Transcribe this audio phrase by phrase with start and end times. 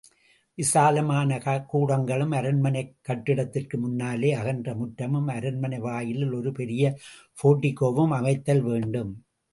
[0.57, 1.37] விசாலமான
[1.73, 6.97] கூடங்களும், அரண்மனைக் கட்டிடத்திற்கு முன்னாலே அகன்ற முற்றமும், அரண்மனை வாயிலில் ஒரு பெரிய
[7.43, 9.13] போர்டிகோவும் அமைத்தல் வேண்டும்.